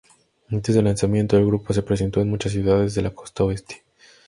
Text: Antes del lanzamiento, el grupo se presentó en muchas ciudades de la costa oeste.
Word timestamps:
Antes 0.49 0.73
del 0.73 0.85
lanzamiento, 0.85 1.37
el 1.37 1.45
grupo 1.45 1.73
se 1.73 1.83
presentó 1.83 2.21
en 2.21 2.29
muchas 2.31 2.53
ciudades 2.53 2.95
de 2.95 3.03
la 3.03 3.13
costa 3.13 3.43
oeste. 3.43 3.83